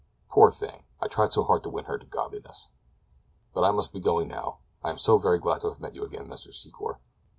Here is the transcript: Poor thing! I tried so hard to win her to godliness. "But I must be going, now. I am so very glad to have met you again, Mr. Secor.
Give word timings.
Poor 0.31 0.49
thing! 0.49 0.83
I 0.99 1.07
tried 1.07 1.31
so 1.31 1.43
hard 1.43 1.61
to 1.61 1.69
win 1.69 1.85
her 1.85 1.99
to 1.99 2.05
godliness. 2.07 2.69
"But 3.53 3.63
I 3.63 3.69
must 3.69 3.93
be 3.93 3.99
going, 3.99 4.29
now. 4.29 4.57
I 4.83 4.89
am 4.89 4.97
so 4.97 5.19
very 5.19 5.37
glad 5.37 5.61
to 5.61 5.69
have 5.69 5.79
met 5.79 5.93
you 5.93 6.03
again, 6.03 6.27
Mr. 6.27 6.51
Secor. 6.51 6.97